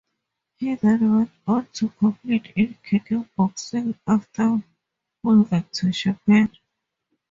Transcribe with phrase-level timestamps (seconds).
[0.55, 4.63] He then went on to compete in kickboxing after
[5.23, 6.51] moving to Japan.